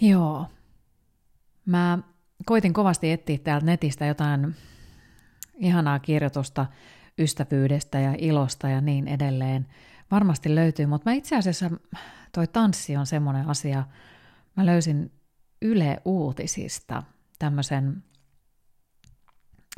Joo, 0.00 0.46
Mä 1.66 1.98
koitin 2.46 2.72
kovasti 2.72 3.12
etsiä 3.12 3.38
täältä 3.38 3.66
netistä 3.66 4.06
jotain 4.06 4.54
ihanaa 5.56 5.98
kirjoitusta 5.98 6.66
ystävyydestä 7.18 8.00
ja 8.00 8.14
ilosta 8.18 8.68
ja 8.68 8.80
niin 8.80 9.08
edelleen. 9.08 9.66
Varmasti 10.10 10.54
löytyy, 10.54 10.86
mutta 10.86 11.10
mä 11.10 11.14
itse 11.14 11.36
asiassa 11.36 11.70
toi 12.32 12.46
tanssi 12.46 12.96
on 12.96 13.06
semmoinen 13.06 13.48
asia, 13.48 13.84
mä 14.56 14.66
löysin 14.66 15.12
Yle 15.62 16.02
Uutisista 16.04 17.02
tämmöisen 17.38 18.04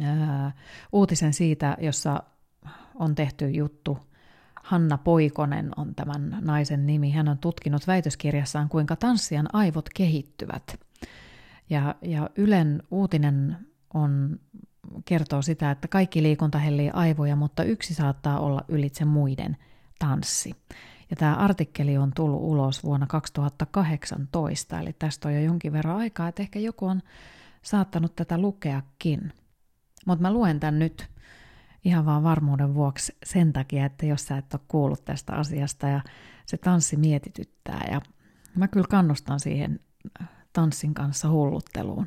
ää, 0.03 0.53
uutisen 0.93 1.33
siitä, 1.35 1.77
jossa 1.81 2.23
on 2.95 3.15
tehty 3.15 3.51
juttu. 3.51 3.99
Hanna 4.63 4.99
Poikonen 4.99 5.71
on 5.77 5.95
tämän 5.95 6.39
naisen 6.41 6.87
nimi. 6.87 7.11
Hän 7.11 7.29
on 7.29 7.39
tutkinut 7.39 7.87
väitöskirjassaan, 7.87 8.69
kuinka 8.69 8.97
tanssijan 8.97 9.55
aivot 9.55 9.89
kehittyvät. 9.95 10.81
Ja, 11.71 11.95
ja 12.03 12.31
Ylen 12.37 12.83
uutinen 12.91 13.57
on, 13.95 14.41
kertoo 15.05 15.43
sitä, 15.43 15.71
että 15.71 15.89
kaikki 15.89 16.23
liikunta 16.23 16.59
hellii 16.59 16.91
aivoja, 16.91 17.37
mutta 17.37 17.63
yksi 17.63 17.95
saattaa 17.95 18.41
olla 18.41 18.65
ylitse 18.69 19.05
muiden 19.05 19.57
tanssi. 19.99 20.55
Ja 21.11 21.17
tämä 21.17 21.35
artikkeli 21.35 21.99
on 21.99 22.13
tullut 22.15 22.43
ulos 22.43 22.85
vuonna 22.85 23.07
2018, 23.07 24.81
eli 24.81 24.93
tästä 24.93 25.29
on 25.29 25.35
jo 25.35 25.41
jonkin 25.41 25.73
verran 25.73 25.97
aikaa, 25.97 26.29
että 26.29 26.43
ehkä 26.43 26.59
joku 26.59 26.87
on 26.87 27.03
saattanut 27.63 28.17
tätä 28.17 28.39
lukeakin. 28.39 29.33
Mutta 30.07 30.23
mä 30.23 30.33
luen 30.33 30.61
tämän 30.61 30.79
nyt 30.79 31.09
ihan 31.85 32.07
vaan 32.07 32.23
varmuuden 32.23 32.75
vuoksi 32.75 33.17
sen 33.25 33.53
takia, 33.53 33.87
että 33.87 34.07
jos 34.07 34.27
sä 34.27 34.37
et 34.39 34.55
ole 34.55 34.61
kuullut 34.69 35.05
tästä 35.05 35.33
asiasta 35.33 35.89
ja 35.89 36.01
se 36.47 36.57
tanssi 36.57 36.97
mietityttää 36.97 37.89
ja 37.91 38.01
mä 38.57 38.69
kyllä 38.69 38.87
kannustan 38.91 39.41
siihen 39.41 39.81
tanssin 40.59 40.95
kanssa 40.95 41.29
hullutteluun. 41.31 42.07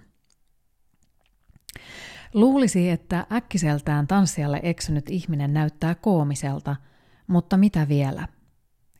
Luulisi, 2.34 2.90
että 2.90 3.26
äkkiseltään 3.32 4.08
tanssijalle 4.08 4.60
eksynyt 4.64 5.10
ihminen 5.10 5.54
näyttää 5.54 5.96
koomiselta, 5.96 6.76
mutta 7.28 7.58
mitä 7.58 7.88
vielä? 7.88 8.28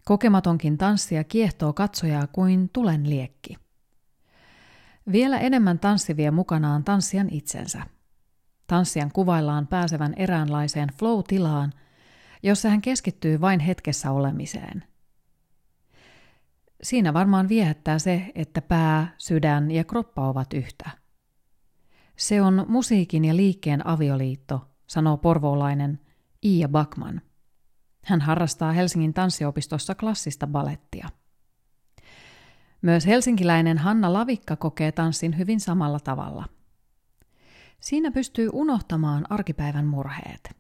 Kokematonkin 0.06 0.78
tanssija 0.78 1.24
kiehtoo 1.24 1.74
katsojaa 1.74 2.28
kuin 2.28 2.70
tulen 2.74 3.10
liekki. 3.10 3.58
Vielä 5.12 5.40
enemmän 5.40 5.80
tanssi 5.80 6.18
vie 6.18 6.32
mukanaan 6.32 6.84
tanssijan 6.84 7.30
itsensä. 7.32 7.84
Tanssijan 8.68 9.12
kuvaillaan 9.12 9.68
pääsevän 9.68 10.14
eräänlaiseen 10.18 10.90
flow-tilaan, 11.00 11.74
jossa 12.44 12.70
hän 12.70 12.82
keskittyy 12.82 13.42
vain 13.42 13.60
hetkessä 13.60 14.12
olemiseen. 14.12 14.91
Siinä 16.84 17.14
varmaan 17.14 17.50
viehättää 17.50 18.00
se, 18.00 18.32
että 18.36 18.62
pää, 18.62 19.16
sydän 19.18 19.72
ja 19.72 19.84
kroppa 19.84 20.30
ovat 20.30 20.54
yhtä. 20.54 20.90
Se 22.18 22.42
on 22.42 22.66
musiikin 22.68 23.26
ja 23.26 23.36
liikkeen 23.36 23.88
avioliitto, 23.88 24.68
sanoo 24.88 25.18
porvoolainen 25.18 26.00
Iia 26.46 26.70
Bakman. 26.70 27.22
Hän 28.06 28.22
harrastaa 28.22 28.72
Helsingin 28.72 29.14
tanssiopistossa 29.14 29.96
klassista 29.96 30.48
balettia. 30.48 31.10
Myös 32.82 33.06
helsinkiläinen 33.06 33.78
Hanna 33.78 34.14
Lavikka 34.14 34.56
kokee 34.56 34.92
tanssin 34.92 35.38
hyvin 35.38 35.60
samalla 35.60 36.00
tavalla. 36.00 36.46
Siinä 37.80 38.12
pystyy 38.12 38.50
unohtamaan 38.54 39.26
arkipäivän 39.30 39.86
murheet. 39.86 40.56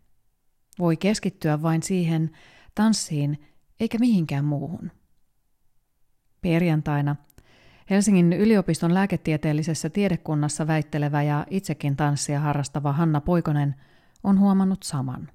Voi 0.80 0.98
keskittyä 0.98 1.62
vain 1.62 1.84
siihen 1.84 2.32
tanssiin 2.76 3.46
eikä 3.80 3.98
mihinkään 3.98 4.46
muuhun. 4.46 4.92
Perjantaina 6.42 7.16
Helsingin 7.90 8.34
yliopiston 8.34 8.94
lääketieteellisessä 8.94 9.90
tiedekunnassa 9.90 10.68
väittelevä 10.68 11.24
ja 11.24 11.46
itsekin 11.50 11.96
tanssia 11.96 12.40
harrastava 12.40 12.94
Hanna 12.94 13.22
Poikonen 13.22 13.76
on 14.24 14.40
huomannut 14.40 14.84
saman. 14.84 15.32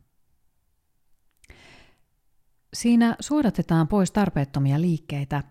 Siinä 2.74 3.16
suodatetaan 3.20 3.88
pois 3.88 4.10
tarpeettomia 4.10 4.80
liikkeitä, 4.80 5.42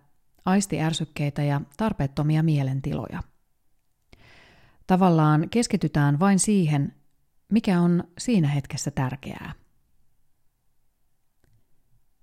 aistiärsykkeitä 0.45 1.43
ja 1.43 1.61
tarpeettomia 1.77 2.43
mielentiloja. 2.43 3.23
Tavallaan 4.87 5.49
keskitytään 5.49 6.19
vain 6.19 6.39
siihen, 6.39 6.95
mikä 7.51 7.81
on 7.81 8.03
siinä 8.17 8.47
hetkessä 8.47 8.91
tärkeää. 8.91 9.53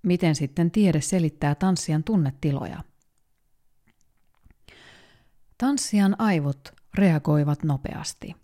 Miten 0.03 0.35
sitten 0.35 0.71
tiede 0.71 1.01
selittää 1.01 1.55
tanssijan 1.55 2.03
tunnetiloja? 2.03 2.92
Tanssijan 5.57 6.15
aivot 6.19 6.73
reagoivat 6.95 7.63
nopeasti. 7.63 8.35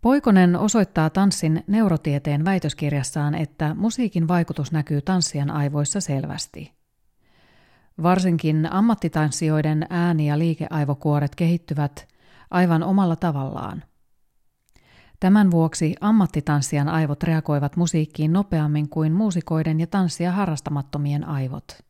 Poikonen 0.00 0.56
osoittaa 0.56 1.10
tanssin 1.10 1.64
neurotieteen 1.66 2.44
väitöskirjassaan, 2.44 3.34
että 3.34 3.74
musiikin 3.74 4.28
vaikutus 4.28 4.72
näkyy 4.72 5.02
tanssijan 5.02 5.50
aivoissa 5.50 6.00
selvästi. 6.00 6.72
Varsinkin 8.02 8.72
ammattitanssijoiden 8.72 9.86
ääni- 9.90 10.28
ja 10.28 10.38
liikeaivokuoret 10.38 11.34
kehittyvät 11.34 12.08
aivan 12.50 12.82
omalla 12.82 13.16
tavallaan. 13.16 13.82
Tämän 15.20 15.50
vuoksi 15.50 15.94
ammattitanssijan 16.00 16.88
aivot 16.88 17.22
reagoivat 17.22 17.76
musiikkiin 17.76 18.32
nopeammin 18.32 18.88
kuin 18.88 19.12
muusikoiden 19.12 19.80
ja 19.80 19.86
tanssia 19.86 20.32
harrastamattomien 20.32 21.28
aivot. 21.28 21.85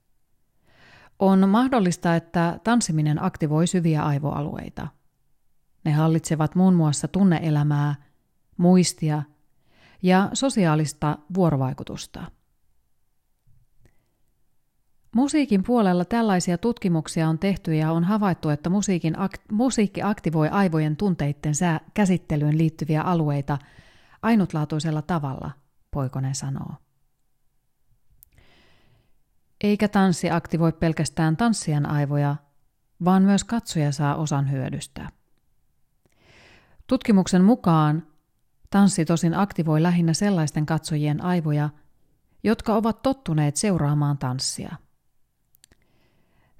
On 1.18 1.48
mahdollista, 1.48 2.16
että 2.16 2.60
tanssiminen 2.64 3.24
aktivoi 3.24 3.66
syviä 3.66 4.02
aivoalueita. 4.02 4.88
Ne 5.84 5.92
hallitsevat 5.92 6.54
muun 6.54 6.74
muassa 6.74 7.08
tunneelämää, 7.08 7.94
muistia 8.56 9.22
ja 10.02 10.30
sosiaalista 10.32 11.18
vuorovaikutusta. 11.34 12.24
Musiikin 15.14 15.62
puolella 15.62 16.04
tällaisia 16.04 16.58
tutkimuksia 16.58 17.28
on 17.28 17.38
tehty 17.38 17.74
ja 17.74 17.92
on 17.92 18.04
havaittu, 18.04 18.48
että 18.48 18.70
musiikin 18.70 19.14
ak- 19.14 19.52
musiikki 19.52 20.02
aktivoi 20.02 20.48
aivojen 20.48 20.96
tunteiden 20.96 21.54
sää- 21.54 21.80
käsittelyyn 21.94 22.58
liittyviä 22.58 23.02
alueita 23.02 23.58
ainutlaatuisella 24.22 25.02
tavalla, 25.02 25.50
Poikonen 25.90 26.34
sanoo. 26.34 26.74
Eikä 29.60 29.88
tanssi 29.88 30.30
aktivoi 30.30 30.72
pelkästään 30.72 31.36
tanssijan 31.36 31.86
aivoja, 31.86 32.36
vaan 33.04 33.22
myös 33.22 33.44
katsoja 33.44 33.92
saa 33.92 34.16
osan 34.16 34.50
hyödystä. 34.50 35.08
Tutkimuksen 36.86 37.44
mukaan 37.44 38.06
tanssi 38.70 39.04
tosin 39.04 39.34
aktivoi 39.34 39.82
lähinnä 39.82 40.14
sellaisten 40.14 40.66
katsojien 40.66 41.24
aivoja, 41.24 41.70
jotka 42.44 42.74
ovat 42.74 43.02
tottuneet 43.02 43.56
seuraamaan 43.56 44.18
tanssia. 44.18 44.76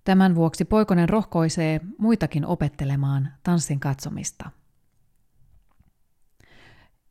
Tämän 0.05 0.35
vuoksi 0.35 0.65
Poikonen 0.65 1.09
rohkoisee 1.09 1.81
muitakin 1.99 2.47
opettelemaan 2.47 3.33
tanssin 3.43 3.81
katsomista. 3.81 4.51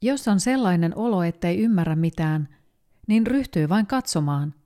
Jos 0.01 0.27
on 0.27 0.39
sellainen 0.39 0.97
olo, 0.97 1.23
ettei 1.23 1.59
ymmärrä 1.59 1.95
mitään, 1.95 2.49
niin 3.07 3.27
ryhtyy 3.27 3.69
vain 3.69 3.87
katsomaan– 3.87 4.53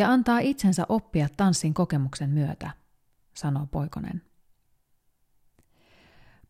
ja 0.00 0.12
antaa 0.12 0.38
itsensä 0.38 0.86
oppia 0.88 1.28
tanssin 1.36 1.74
kokemuksen 1.74 2.30
myötä, 2.30 2.70
sanoo 3.34 3.66
Poikonen. 3.66 4.22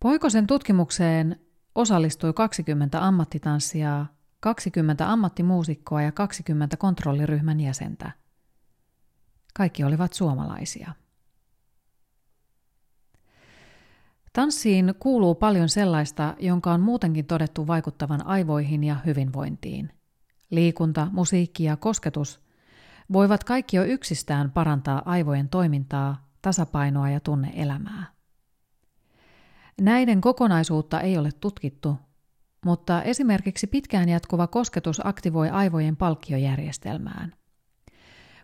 Poikosen 0.01 0.47
tutkimukseen 0.47 1.41
osallistui 1.75 2.33
20 2.33 3.07
ammattitanssijaa, 3.07 4.07
20 4.41 5.13
ammattimuusikkoa 5.13 6.03
ja 6.03 6.13
20 6.13 6.77
kontrolliryhmän 6.77 7.61
jäsentä. 7.61 8.11
Kaikki 9.55 9.85
olivat 9.85 10.13
suomalaisia. 10.13 10.93
Tanssiin 14.33 14.95
kuuluu 14.99 15.35
paljon 15.35 15.69
sellaista, 15.69 16.35
jonka 16.39 16.73
on 16.73 16.81
muutenkin 16.81 17.27
todettu 17.27 17.67
vaikuttavan 17.67 18.27
aivoihin 18.27 18.85
ja 18.85 18.97
hyvinvointiin. 19.07 19.93
Liikunta, 20.51 21.09
musiikki 21.13 21.65
ja 21.65 21.77
kosketus 21.77 22.50
voivat 23.13 23.45
kaikki 23.45 23.77
jo 23.77 23.85
yksistään 23.85 24.51
parantaa 24.51 25.03
aivojen 25.05 25.49
toimintaa, 25.49 26.29
tasapainoa 26.43 27.11
ja 27.11 27.21
tunneelämää. 27.21 28.07
Näiden 29.81 30.21
kokonaisuutta 30.21 31.01
ei 31.01 31.19
ole 31.19 31.31
tutkittu, 31.33 31.97
mutta 32.65 33.03
esimerkiksi 33.03 33.67
pitkään 33.67 34.09
jatkuva 34.09 34.47
kosketus 34.47 35.07
aktivoi 35.07 35.51
aivojen 35.51 35.97
palkkiojärjestelmään. 35.97 37.33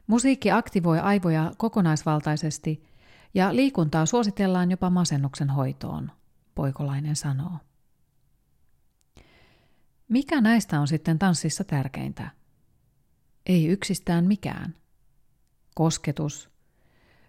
Musiikki 0.06 0.50
aktivoi 0.50 0.98
aivoja 0.98 1.52
kokonaisvaltaisesti 1.56 2.84
ja 3.34 3.56
liikuntaa 3.56 4.06
suositellaan 4.06 4.70
jopa 4.70 4.90
masennuksen 4.90 5.50
hoitoon, 5.50 6.12
poikolainen 6.54 7.16
sanoo. 7.16 7.58
Mikä 10.08 10.40
näistä 10.40 10.80
on 10.80 10.88
sitten 10.88 11.18
tanssissa 11.18 11.64
tärkeintä? 11.64 12.30
Ei 13.46 13.66
yksistään 13.66 14.24
mikään. 14.24 14.74
Kosketus, 15.74 16.50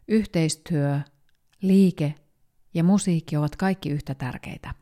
yhteistyö, 0.07 0.99
liike 1.61 2.15
ja 2.73 2.83
musiikki 2.83 3.37
ovat 3.37 3.55
kaikki 3.55 3.89
yhtä 3.89 4.15
tärkeitä. 4.15 4.73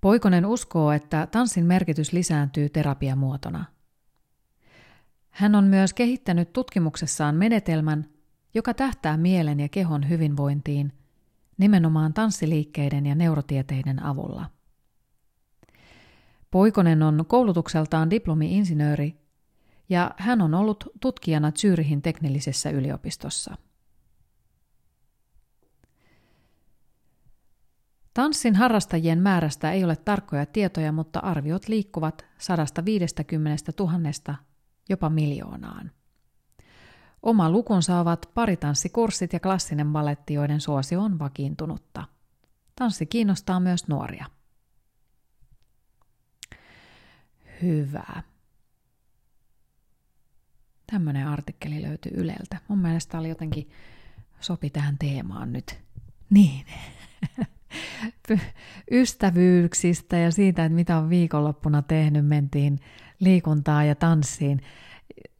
Poikonen 0.00 0.46
uskoo, 0.46 0.92
että 0.92 1.26
tanssin 1.26 1.66
merkitys 1.66 2.12
lisääntyy 2.12 2.68
terapiamuotona. 2.68 3.64
Hän 5.30 5.54
on 5.54 5.64
myös 5.64 5.94
kehittänyt 5.94 6.52
tutkimuksessaan 6.52 7.34
menetelmän, 7.34 8.08
joka 8.54 8.74
tähtää 8.74 9.16
mielen 9.16 9.60
ja 9.60 9.68
kehon 9.68 10.08
hyvinvointiin 10.08 10.92
nimenomaan 11.58 12.14
tanssiliikkeiden 12.14 13.06
ja 13.06 13.14
neurotieteiden 13.14 14.02
avulla. 14.02 14.55
Poikonen 16.50 17.02
on 17.02 17.24
koulutukseltaan 17.26 18.10
diplomi-insinööri 18.10 19.16
ja 19.88 20.10
hän 20.16 20.40
on 20.40 20.54
ollut 20.54 20.84
tutkijana 21.00 21.52
Zyrihin 21.52 22.02
teknillisessä 22.02 22.70
yliopistossa. 22.70 23.56
Tanssin 28.14 28.54
harrastajien 28.54 29.18
määrästä 29.18 29.72
ei 29.72 29.84
ole 29.84 29.96
tarkkoja 29.96 30.46
tietoja, 30.46 30.92
mutta 30.92 31.18
arviot 31.20 31.68
liikkuvat 31.68 32.26
150 32.38 33.72
000 33.80 34.36
jopa 34.88 35.10
miljoonaan. 35.10 35.90
Oma 37.22 37.50
lukunsa 37.50 38.00
ovat 38.00 38.30
paritanssikurssit 38.34 39.32
ja 39.32 39.40
klassinen 39.40 39.92
balletti, 39.92 40.34
joiden 40.34 40.60
suosio 40.60 41.02
on 41.02 41.18
vakiintunutta. 41.18 42.04
Tanssi 42.76 43.06
kiinnostaa 43.06 43.60
myös 43.60 43.88
nuoria. 43.88 44.26
Hyvä. 47.62 48.22
Tämmöinen 50.92 51.28
artikkeli 51.28 51.82
löytyy 51.82 52.12
Yleltä. 52.14 52.58
Mun 52.68 52.78
mielestä 52.78 53.18
oli 53.18 53.28
jotenkin 53.28 53.70
sopi 54.40 54.70
tähän 54.70 54.98
teemaan 54.98 55.52
nyt. 55.52 55.78
Niin. 56.30 56.66
Ystävyyksistä 58.90 60.16
ja 60.16 60.30
siitä, 60.30 60.64
että 60.64 60.76
mitä 60.76 60.98
on 60.98 61.10
viikonloppuna 61.10 61.82
tehnyt, 61.82 62.26
mentiin 62.26 62.78
liikuntaa 63.20 63.84
ja 63.84 63.94
tanssiin. 63.94 64.60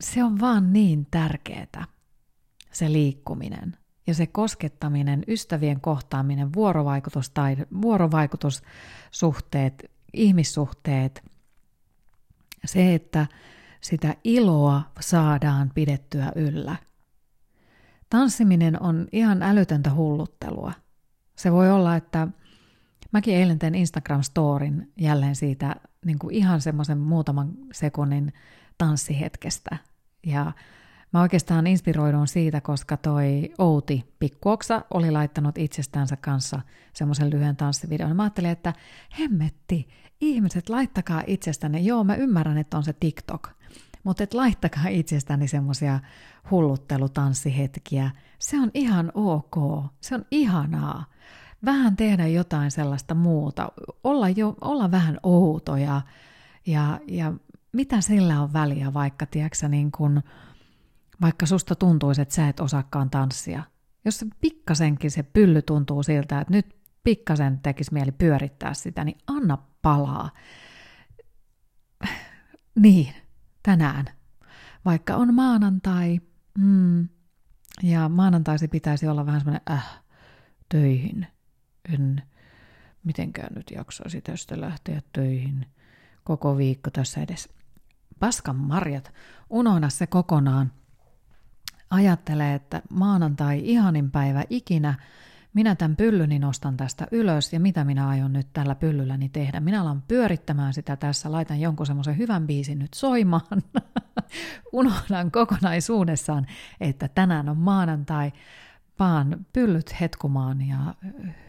Se 0.00 0.24
on 0.24 0.40
vaan 0.40 0.72
niin 0.72 1.06
tärkeää, 1.10 1.84
se 2.72 2.92
liikkuminen. 2.92 3.76
ja 4.06 4.14
se 4.14 4.26
koskettaminen, 4.26 5.24
ystävien 5.28 5.80
kohtaaminen, 5.80 6.52
vuorovaikutus 6.52 7.30
tai 7.30 7.56
vuorovaikutussuhteet, 7.82 9.90
ihmissuhteet, 10.12 11.24
se, 12.66 12.94
että 12.94 13.26
sitä 13.80 14.14
iloa 14.24 14.82
saadaan 15.00 15.70
pidettyä 15.74 16.32
yllä. 16.34 16.76
Tanssiminen 18.10 18.82
on 18.82 19.08
ihan 19.12 19.42
älytöntä 19.42 19.94
hulluttelua. 19.94 20.72
Se 21.36 21.52
voi 21.52 21.70
olla, 21.70 21.96
että 21.96 22.28
mäkin 23.12 23.34
eilen 23.34 23.58
tein 23.58 23.74
Instagram-storin 23.74 24.92
jälleen 24.96 25.36
siitä 25.36 25.76
niin 26.04 26.18
kuin 26.18 26.34
ihan 26.34 26.60
semmoisen 26.60 26.98
muutaman 26.98 27.52
sekunnin 27.72 28.32
tanssihetkestä. 28.78 29.76
Ja 30.26 30.52
Mä 31.12 31.20
oikeastaan 31.20 31.66
inspiroidun 31.66 32.28
siitä, 32.28 32.60
koska 32.60 32.96
toi 32.96 33.52
Outi 33.58 34.14
Pikkuoksa 34.18 34.84
oli 34.94 35.10
laittanut 35.10 35.58
itsestänsä 35.58 36.16
kanssa 36.16 36.60
semmoisen 36.92 37.30
lyhyen 37.30 37.56
tanssivideon. 37.56 38.16
Mä 38.16 38.22
ajattelin, 38.22 38.50
että 38.50 38.72
hemmetti, 39.20 39.88
ihmiset 40.20 40.68
laittakaa 40.68 41.22
itsestänne, 41.26 41.80
joo 41.80 42.04
mä 42.04 42.14
ymmärrän, 42.14 42.58
että 42.58 42.76
on 42.76 42.84
se 42.84 42.92
TikTok, 42.92 43.48
mutta 44.04 44.22
et 44.22 44.34
laittakaa 44.34 44.88
itsestäni 44.88 45.48
semmoisia 45.48 46.00
hulluttelutanssihetkiä. 46.50 48.10
Se 48.38 48.60
on 48.60 48.70
ihan 48.74 49.12
ok, 49.14 49.84
se 50.00 50.14
on 50.14 50.24
ihanaa. 50.30 51.04
Vähän 51.64 51.96
tehdä 51.96 52.26
jotain 52.26 52.70
sellaista 52.70 53.14
muuta, 53.14 53.68
olla, 54.04 54.28
jo, 54.28 54.56
olla 54.60 54.90
vähän 54.90 55.20
outoja 55.22 56.02
ja, 56.66 57.00
ja 57.08 57.32
mitä 57.72 58.00
sillä 58.00 58.42
on 58.42 58.52
väliä, 58.52 58.94
vaikka 58.94 59.26
tiedätkö, 59.26 59.68
niin 59.68 59.92
kun, 59.92 60.22
vaikka 61.20 61.46
susta 61.46 61.74
tuntuisi, 61.74 62.22
että 62.22 62.34
sä 62.34 62.48
et 62.48 62.60
osaakaan 62.60 63.10
tanssia. 63.10 63.62
Jos 64.04 64.18
se 64.18 64.26
pikkasenkin 64.40 65.10
se 65.10 65.22
pylly 65.22 65.62
tuntuu 65.62 66.02
siltä, 66.02 66.40
että 66.40 66.54
nyt 66.54 66.76
pikkasen 67.04 67.58
tekisi 67.58 67.92
mieli 67.92 68.12
pyörittää 68.12 68.74
sitä, 68.74 69.04
niin 69.04 69.18
anna 69.26 69.58
palaa. 69.82 70.30
Niin, 72.80 73.14
tänään. 73.62 74.04
Vaikka 74.84 75.16
on 75.16 75.34
maanantai, 75.34 76.20
mm, 76.58 77.08
ja 77.82 78.08
maanantaisi 78.08 78.68
pitäisi 78.68 79.08
olla 79.08 79.26
vähän 79.26 79.40
semmoinen 79.40 79.62
äh, 79.70 80.00
töihin. 80.68 81.26
En 81.94 82.22
mitenkään 83.04 83.54
nyt 83.54 83.70
jaksaisi 83.70 84.20
tästä 84.20 84.60
lähteä 84.60 85.02
töihin 85.12 85.66
koko 86.24 86.56
viikko 86.56 86.90
tässä 86.90 87.20
edes. 87.20 87.48
Paskan 88.20 88.56
marjat, 88.56 89.12
unohda 89.50 89.88
se 89.88 90.06
kokonaan 90.06 90.72
ajattelee, 91.90 92.54
että 92.54 92.82
maanantai 92.90 93.60
ihanin 93.64 94.10
päivä 94.10 94.44
ikinä, 94.50 94.94
minä 95.54 95.74
tämän 95.74 95.96
pyllyni 95.96 96.38
nostan 96.38 96.76
tästä 96.76 97.06
ylös 97.10 97.52
ja 97.52 97.60
mitä 97.60 97.84
minä 97.84 98.08
aion 98.08 98.32
nyt 98.32 98.46
tällä 98.52 98.74
pyllylläni 98.74 99.28
tehdä. 99.28 99.60
Minä 99.60 99.80
alan 99.80 100.02
pyörittämään 100.08 100.74
sitä 100.74 100.96
tässä, 100.96 101.32
laitan 101.32 101.60
jonkun 101.60 101.86
semmoisen 101.86 102.18
hyvän 102.18 102.46
biisin 102.46 102.78
nyt 102.78 102.94
soimaan. 102.94 103.62
Unohdan 104.72 105.30
kokonaisuudessaan, 105.30 106.46
että 106.80 107.08
tänään 107.08 107.48
on 107.48 107.58
maanantai, 107.58 108.32
vaan 108.98 109.46
pyllyt 109.52 110.00
hetkumaan 110.00 110.68
ja 110.68 110.94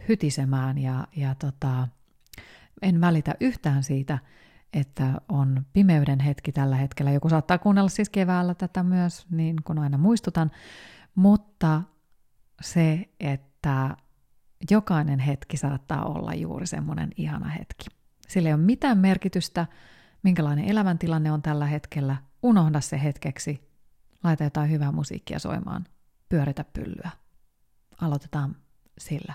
hytisemään 0.08 0.78
ja, 0.78 1.06
ja 1.16 1.34
tota, 1.34 1.88
en 2.82 3.00
välitä 3.00 3.34
yhtään 3.40 3.82
siitä, 3.82 4.18
että 4.72 5.20
on 5.28 5.66
pimeyden 5.72 6.20
hetki 6.20 6.52
tällä 6.52 6.76
hetkellä. 6.76 7.12
Joku 7.12 7.28
saattaa 7.28 7.58
kuunnella 7.58 7.88
siis 7.88 8.08
keväällä 8.10 8.54
tätä 8.54 8.82
myös, 8.82 9.26
niin 9.30 9.56
kuin 9.64 9.78
aina 9.78 9.98
muistutan, 9.98 10.50
mutta 11.14 11.82
se, 12.60 13.08
että 13.20 13.96
jokainen 14.70 15.18
hetki 15.18 15.56
saattaa 15.56 16.04
olla 16.04 16.34
juuri 16.34 16.66
semmoinen 16.66 17.10
ihana 17.16 17.48
hetki. 17.48 17.86
Sillä 18.28 18.48
ei 18.48 18.54
ole 18.54 18.62
mitään 18.62 18.98
merkitystä, 18.98 19.66
minkälainen 20.22 20.64
elämäntilanne 20.64 21.32
on 21.32 21.42
tällä 21.42 21.66
hetkellä. 21.66 22.16
Unohda 22.42 22.80
se 22.80 23.02
hetkeksi, 23.02 23.70
laita 24.24 24.44
jotain 24.44 24.70
hyvää 24.70 24.92
musiikkia 24.92 25.38
soimaan, 25.38 25.86
pyöritä 26.28 26.64
pyllyä. 26.64 27.10
Aloitetaan 28.00 28.56
sillä 28.98 29.34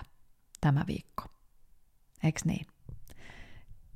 tämä 0.60 0.84
viikko. 0.86 1.24
Eiks 2.22 2.44
niin? 2.44 2.66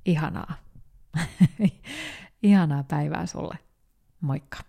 Ihanaa. 0.05 0.68
Ihanaa 2.42 2.85
päivää 2.85 3.27
sulle. 3.27 3.59
Moikka! 4.21 4.68